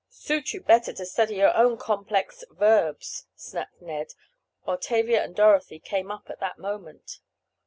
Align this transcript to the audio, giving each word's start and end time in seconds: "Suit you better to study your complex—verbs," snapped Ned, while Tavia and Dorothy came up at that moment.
"Suit 0.09 0.51
you 0.51 0.61
better 0.61 0.91
to 0.91 1.05
study 1.05 1.35
your 1.35 1.77
complex—verbs," 1.77 3.27
snapped 3.35 3.79
Ned, 3.83 4.15
while 4.63 4.79
Tavia 4.79 5.23
and 5.23 5.35
Dorothy 5.35 5.77
came 5.77 6.09
up 6.09 6.27
at 6.31 6.39
that 6.39 6.57
moment. 6.57 7.19